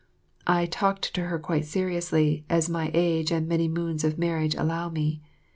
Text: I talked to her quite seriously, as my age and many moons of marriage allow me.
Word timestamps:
I 0.47 0.65
talked 0.65 1.13
to 1.13 1.25
her 1.25 1.37
quite 1.37 1.63
seriously, 1.65 2.43
as 2.49 2.67
my 2.67 2.89
age 2.95 3.29
and 3.29 3.47
many 3.47 3.67
moons 3.67 4.03
of 4.03 4.17
marriage 4.17 4.55
allow 4.55 4.89
me. 4.89 5.21